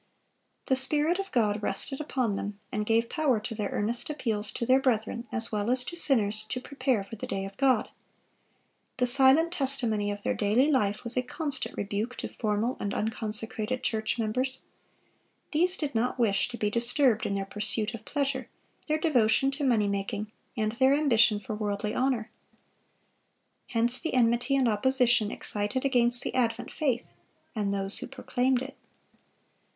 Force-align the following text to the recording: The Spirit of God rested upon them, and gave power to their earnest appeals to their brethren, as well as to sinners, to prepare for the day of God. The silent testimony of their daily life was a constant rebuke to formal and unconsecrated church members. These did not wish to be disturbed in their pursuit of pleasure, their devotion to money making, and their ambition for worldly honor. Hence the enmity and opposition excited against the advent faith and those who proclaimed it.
The 0.65 0.75
Spirit 0.75 1.19
of 1.19 1.31
God 1.31 1.61
rested 1.61 2.01
upon 2.01 2.35
them, 2.35 2.59
and 2.71 2.87
gave 2.87 3.07
power 3.07 3.39
to 3.41 3.53
their 3.53 3.69
earnest 3.69 4.09
appeals 4.09 4.51
to 4.53 4.65
their 4.65 4.79
brethren, 4.79 5.27
as 5.31 5.51
well 5.51 5.69
as 5.69 5.83
to 5.83 5.95
sinners, 5.95 6.43
to 6.49 6.59
prepare 6.59 7.03
for 7.03 7.17
the 7.17 7.27
day 7.27 7.45
of 7.45 7.55
God. 7.57 7.87
The 8.97 9.05
silent 9.05 9.51
testimony 9.53 10.09
of 10.09 10.23
their 10.23 10.33
daily 10.33 10.71
life 10.71 11.03
was 11.03 11.15
a 11.17 11.21
constant 11.21 11.77
rebuke 11.77 12.15
to 12.15 12.27
formal 12.27 12.77
and 12.79 12.95
unconsecrated 12.95 13.83
church 13.83 14.17
members. 14.17 14.61
These 15.51 15.77
did 15.77 15.93
not 15.93 16.17
wish 16.17 16.47
to 16.49 16.57
be 16.57 16.71
disturbed 16.71 17.27
in 17.27 17.35
their 17.35 17.45
pursuit 17.45 17.93
of 17.93 18.03
pleasure, 18.03 18.49
their 18.87 18.97
devotion 18.97 19.51
to 19.51 19.63
money 19.63 19.87
making, 19.87 20.31
and 20.57 20.71
their 20.71 20.95
ambition 20.95 21.39
for 21.39 21.53
worldly 21.53 21.93
honor. 21.93 22.31
Hence 23.67 23.99
the 23.99 24.15
enmity 24.15 24.55
and 24.55 24.67
opposition 24.67 25.29
excited 25.29 25.85
against 25.85 26.23
the 26.23 26.33
advent 26.33 26.73
faith 26.73 27.11
and 27.53 27.71
those 27.71 27.99
who 27.99 28.07
proclaimed 28.07 28.63
it. 28.63 28.75